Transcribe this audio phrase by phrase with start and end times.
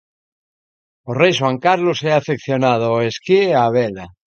[1.09, 4.05] O Rei Xoán Carlos é afeccionado ao esquí e a vela.